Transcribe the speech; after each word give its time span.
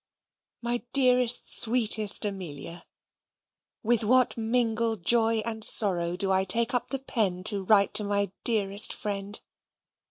MY 0.63 0.81
DEAREST, 0.93 1.55
SWEETEST 1.59 2.25
AMELIA, 2.25 2.85
With 3.83 4.03
what 4.03 4.35
mingled 4.35 5.03
joy 5.05 5.43
and 5.45 5.63
sorrow 5.63 6.17
do 6.17 6.31
I 6.31 6.43
take 6.43 6.73
up 6.73 6.89
the 6.89 6.97
pen 6.97 7.43
to 7.43 7.63
write 7.63 7.93
to 7.93 8.03
my 8.03 8.31
dearest 8.43 8.93
friend! 8.93 9.39